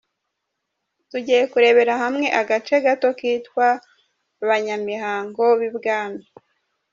Tugiye 1.09 1.41
kurebera 1.51 1.93
hamwe 2.03 2.27
agace 2.41 2.75
gato 2.85 3.09
kitwa“Abanyamihango 3.19 5.43
b’i 5.59 5.69
Bwami”. 5.77 6.23